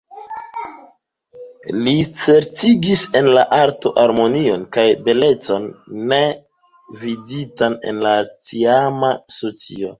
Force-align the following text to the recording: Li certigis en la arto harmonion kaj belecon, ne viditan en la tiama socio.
Li 1.87 1.91
certigis 2.21 3.03
en 3.19 3.29
la 3.37 3.43
arto 3.59 3.93
harmonion 4.05 4.65
kaj 4.79 4.87
belecon, 5.11 5.69
ne 6.13 6.21
viditan 7.05 7.81
en 7.93 8.05
la 8.09 8.19
tiama 8.51 9.17
socio. 9.41 9.89